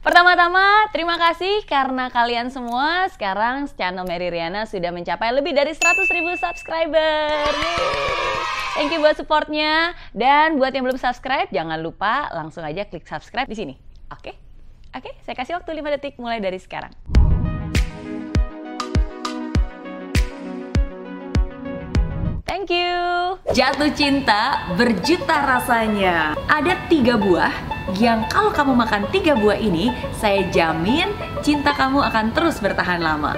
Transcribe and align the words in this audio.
Pertama-tama, 0.00 0.88
terima 0.96 1.20
kasih 1.20 1.60
karena 1.68 2.08
kalian 2.08 2.48
semua 2.48 3.04
sekarang 3.12 3.68
channel 3.76 4.08
Mary 4.08 4.32
Riana 4.32 4.64
sudah 4.64 4.88
mencapai 4.96 5.28
lebih 5.28 5.52
dari 5.52 5.76
100 5.76 6.08
ribu 6.08 6.32
subscriber. 6.40 7.52
Thank 8.80 8.96
you 8.96 9.04
buat 9.04 9.20
supportnya. 9.20 9.92
Dan 10.16 10.56
buat 10.56 10.72
yang 10.72 10.88
belum 10.88 10.96
subscribe, 10.96 11.52
jangan 11.52 11.76
lupa 11.84 12.32
langsung 12.32 12.64
aja 12.64 12.88
klik 12.88 13.04
subscribe 13.04 13.44
di 13.44 13.52
sini. 13.52 13.74
Oke? 14.08 14.40
Oke, 14.96 15.20
saya 15.20 15.36
kasih 15.36 15.60
waktu 15.60 15.68
5 15.68 15.92
detik 15.92 16.16
mulai 16.16 16.40
dari 16.40 16.56
sekarang. 16.56 16.96
Thank 22.48 22.72
you. 22.72 23.36
Jatuh 23.52 23.92
cinta 23.92 24.64
berjuta 24.80 25.44
rasanya. 25.44 26.32
Ada 26.48 26.88
tiga 26.88 27.20
buah 27.20 27.79
yang 27.98 28.26
kalau 28.30 28.52
kamu 28.52 28.76
makan 28.76 29.08
tiga 29.10 29.34
buah 29.34 29.58
ini, 29.58 29.90
saya 30.16 30.46
jamin 30.52 31.10
cinta 31.40 31.72
kamu 31.74 32.00
akan 32.06 32.30
terus 32.36 32.60
bertahan 32.60 33.00
lama. 33.00 33.34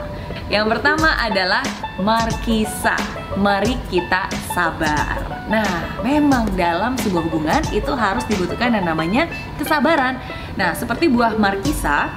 Yang 0.53 0.77
pertama 0.77 1.17
adalah 1.17 1.65
markisa. 2.03 2.99
Mari 3.41 3.81
kita 3.89 4.29
sabar. 4.53 5.25
Nah, 5.49 6.05
memang 6.05 6.45
dalam 6.53 6.93
sebuah 7.01 7.25
hubungan 7.33 7.63
itu 7.73 7.89
harus 7.97 8.29
dibutuhkan 8.29 8.77
yang 8.77 8.85
namanya 8.85 9.25
kesabaran. 9.57 10.21
Nah, 10.61 10.77
seperti 10.77 11.09
buah 11.09 11.41
markisa 11.41 12.13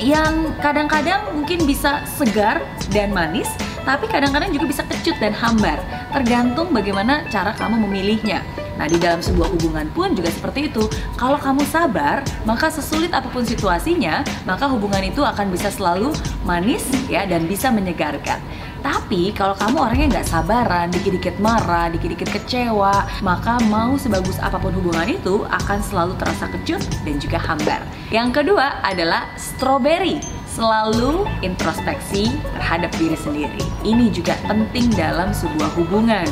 yang 0.00 0.56
kadang-kadang 0.60 1.32
mungkin 1.36 1.64
bisa 1.64 2.04
segar 2.04 2.60
dan 2.92 3.12
manis, 3.12 3.48
tapi 3.84 4.08
kadang-kadang 4.08 4.52
juga 4.52 4.68
bisa 4.68 4.82
kecut 4.84 5.16
dan 5.20 5.32
hambar, 5.36 5.80
tergantung 6.12 6.72
bagaimana 6.72 7.24
cara 7.28 7.52
kamu 7.56 7.84
memilihnya. 7.88 8.40
Nah, 8.80 8.88
di 8.88 8.96
dalam 8.96 9.20
sebuah 9.20 9.52
hubungan 9.52 9.84
pun 9.92 10.16
juga 10.16 10.32
seperti 10.32 10.72
itu. 10.72 10.88
Kalau 11.20 11.36
kamu 11.36 11.60
sabar, 11.68 12.24
maka 12.48 12.72
sesulit 12.72 13.12
apa 13.12 13.28
pun 13.28 13.44
situasinya, 13.44 14.24
maka 14.48 14.64
hubungan 14.72 15.04
itu 15.04 15.20
akan 15.20 15.52
bisa 15.52 15.68
selalu 15.68 16.16
manis 16.48 16.88
ya 17.12 17.28
dan 17.28 17.44
bisa 17.44 17.68
menyegarkan. 17.68 18.40
Tapi 18.80 19.36
kalau 19.36 19.52
kamu 19.52 19.76
orangnya 19.76 20.06
nggak 20.16 20.28
sabaran, 20.32 20.88
dikit-dikit 20.88 21.36
marah, 21.36 21.92
dikit-dikit 21.92 22.32
kecewa, 22.32 23.04
maka 23.20 23.60
mau 23.68 24.00
sebagus 24.00 24.40
apa 24.40 24.56
pun 24.56 24.72
hubungan 24.72 25.04
itu 25.04 25.44
akan 25.44 25.84
selalu 25.84 26.16
terasa 26.16 26.48
kecut 26.48 26.80
dan 27.04 27.20
juga 27.20 27.36
hambar. 27.36 27.84
Yang 28.08 28.40
kedua 28.40 28.80
adalah 28.80 29.28
strawberry 29.36 30.24
selalu 30.48 31.28
introspeksi 31.44 32.32
terhadap 32.56 32.88
diri 32.96 33.20
sendiri. 33.20 33.60
Ini 33.84 34.08
juga 34.10 34.34
penting 34.48 34.88
dalam 34.96 35.30
sebuah 35.36 35.76
hubungan. 35.76 36.26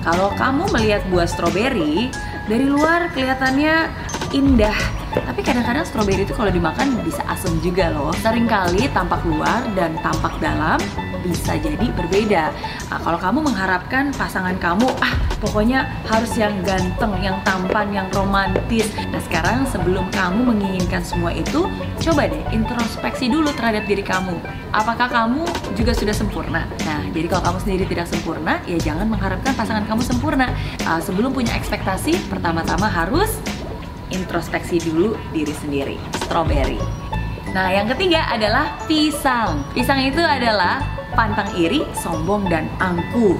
Kalau 0.00 0.32
kamu 0.32 0.72
melihat 0.72 1.04
buah 1.12 1.28
stroberi 1.28 2.08
dari 2.48 2.66
luar 2.66 3.12
kelihatannya 3.12 3.92
indah, 4.32 4.78
tapi 5.12 5.40
kadang-kadang 5.44 5.84
stroberi 5.84 6.24
itu 6.24 6.32
kalau 6.32 6.48
dimakan 6.48 6.96
bisa 7.04 7.20
asam 7.28 7.52
juga 7.60 7.92
loh. 7.92 8.14
Seringkali 8.24 8.88
tampak 8.96 9.20
luar 9.28 9.60
dan 9.76 9.98
tampak 10.00 10.40
dalam 10.40 10.80
bisa 11.20 11.60
jadi 11.60 11.86
berbeda. 11.92 12.48
Nah, 12.88 12.98
kalau 13.04 13.18
kamu 13.20 13.38
mengharapkan 13.52 14.08
pasangan 14.16 14.56
kamu, 14.56 14.88
ah 15.04 15.14
pokoknya 15.40 15.88
harus 16.06 16.30
yang 16.36 16.54
ganteng, 16.62 17.16
yang 17.24 17.40
tampan, 17.42 17.90
yang 17.90 18.06
romantis. 18.12 18.92
Nah 19.10 19.18
sekarang 19.24 19.64
sebelum 19.66 20.06
kamu 20.12 20.44
menginginkan 20.54 21.00
semua 21.00 21.32
itu, 21.32 21.66
coba 22.04 22.28
deh 22.28 22.44
introspeksi 22.52 23.32
dulu 23.32 23.48
terhadap 23.56 23.88
diri 23.88 24.04
kamu. 24.04 24.36
Apakah 24.70 25.08
kamu 25.08 25.42
juga 25.74 25.96
sudah 25.96 26.12
sempurna? 26.12 26.68
Nah 26.84 27.00
jadi 27.10 27.26
kalau 27.26 27.42
kamu 27.50 27.58
sendiri 27.64 27.84
tidak 27.88 28.06
sempurna, 28.06 28.60
ya 28.68 28.78
jangan 28.78 29.08
mengharapkan 29.08 29.56
pasangan 29.56 29.84
kamu 29.88 30.02
sempurna. 30.04 30.52
Uh, 30.84 31.00
sebelum 31.00 31.32
punya 31.32 31.56
ekspektasi, 31.56 32.28
pertama-tama 32.28 32.86
harus 32.86 33.40
introspeksi 34.12 34.82
dulu 34.82 35.16
diri 35.32 35.54
sendiri. 35.56 35.96
Strawberry. 36.26 36.78
Nah, 37.50 37.66
yang 37.74 37.90
ketiga 37.90 38.30
adalah 38.30 38.78
pisang. 38.86 39.66
Pisang 39.74 39.98
itu 40.06 40.22
adalah 40.22 40.99
pantang 41.14 41.50
iri, 41.58 41.82
sombong, 41.96 42.46
dan 42.48 42.66
angkuh. 42.78 43.38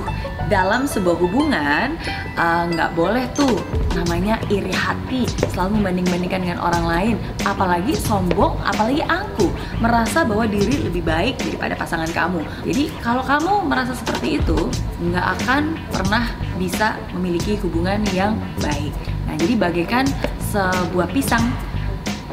Dalam 0.51 0.89
sebuah 0.89 1.15
hubungan, 1.23 1.95
uh, 2.35 2.65
nggak 2.67 2.91
uh, 2.91 2.97
boleh 2.99 3.25
tuh 3.39 3.63
namanya 3.95 4.39
iri 4.51 4.75
hati, 4.75 5.27
selalu 5.55 5.79
membanding-bandingkan 5.79 6.43
dengan 6.43 6.59
orang 6.59 6.85
lain, 6.87 7.17
apalagi 7.47 7.95
sombong, 7.95 8.59
apalagi 8.67 9.03
angkuh, 9.07 9.51
merasa 9.79 10.27
bahwa 10.27 10.51
diri 10.51 10.83
lebih 10.83 11.07
baik 11.07 11.39
daripada 11.39 11.79
pasangan 11.79 12.11
kamu. 12.11 12.43
Jadi 12.67 12.91
kalau 12.99 13.23
kamu 13.23 13.67
merasa 13.71 13.95
seperti 13.95 14.43
itu, 14.43 14.59
nggak 14.99 15.27
akan 15.43 15.79
pernah 15.95 16.27
bisa 16.59 16.99
memiliki 17.15 17.55
hubungan 17.63 18.03
yang 18.11 18.35
baik. 18.59 18.91
Nah, 19.31 19.35
jadi 19.39 19.55
bagaikan 19.55 20.05
sebuah 20.51 21.07
pisang. 21.15 21.47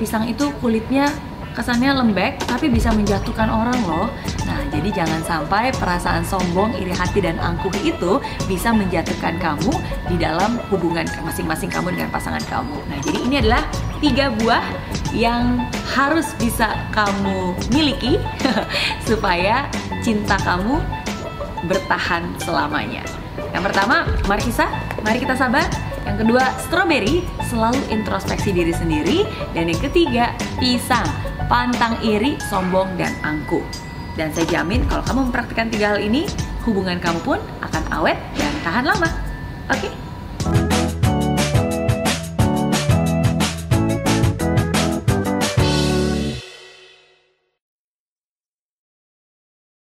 Pisang 0.01 0.25
itu 0.25 0.49
kulitnya 0.57 1.09
kesannya 1.57 1.89
lembek 1.89 2.37
tapi 2.45 2.69
bisa 2.69 2.93
menjatuhkan 2.93 3.49
orang 3.49 3.81
loh. 3.89 4.05
Nah, 4.45 4.61
jadi 4.69 4.93
jangan 4.93 5.25
sampai 5.25 5.73
perasaan 5.73 6.21
sombong, 6.21 6.77
iri 6.77 6.93
hati 6.93 7.17
dan 7.25 7.41
angkuh 7.41 7.73
itu 7.81 8.21
bisa 8.45 8.69
menjatuhkan 8.69 9.41
kamu 9.41 9.73
di 10.05 10.21
dalam 10.21 10.61
hubungan 10.69 11.09
masing-masing 11.25 11.73
kamu 11.73 11.97
dengan 11.97 12.13
pasangan 12.13 12.45
kamu. 12.45 12.77
Nah, 12.85 12.97
jadi 13.01 13.17
ini 13.25 13.35
adalah 13.41 13.65
tiga 13.97 14.29
buah 14.37 14.61
yang 15.17 15.65
harus 15.97 16.29
bisa 16.37 16.77
kamu 16.93 17.57
miliki 17.73 18.21
supaya 19.09 19.65
cinta 20.05 20.37
kamu 20.45 20.77
bertahan 21.65 22.37
selamanya. 22.37 23.01
Yang 23.49 23.73
pertama, 23.73 24.05
mari 24.29 24.45
kisah, 24.45 24.69
mari 25.01 25.17
kita 25.17 25.33
sabar. 25.33 25.65
Yang 26.05 26.23
kedua, 26.23 26.43
strawberry, 26.63 27.25
selalu 27.51 27.81
introspeksi 27.91 28.55
diri 28.55 28.71
sendiri. 28.71 29.27
Dan 29.51 29.67
yang 29.67 29.81
ketiga, 29.83 30.31
pisang, 30.55 31.07
pantang 31.47 31.95
iri, 32.03 32.35
sombong, 32.51 32.95
dan 32.99 33.15
angkuh. 33.23 33.63
Dan 34.19 34.31
saya 34.35 34.47
jamin 34.47 34.83
kalau 34.87 35.03
kamu 35.03 35.19
mempraktikkan 35.31 35.67
tiga 35.71 35.95
hal 35.95 35.99
ini, 36.03 36.27
hubungan 36.67 36.99
kamu 36.99 37.19
pun 37.23 37.39
akan 37.63 37.83
awet 37.91 38.19
dan 38.35 38.53
tahan 38.63 38.85
lama. 38.85 39.09
Oke? 39.71 39.87
Okay? 39.87 40.06